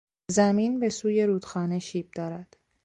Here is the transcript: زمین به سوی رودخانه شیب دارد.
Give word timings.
زمین 0.31 0.79
به 0.79 0.89
سوی 0.89 1.23
رودخانه 1.23 1.79
شیب 1.79 2.11
دارد. 2.15 2.55